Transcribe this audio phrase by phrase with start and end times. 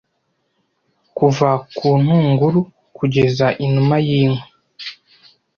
[1.17, 2.59] kuva kuntunguru
[2.97, 4.47] kugeza inuma yinkwi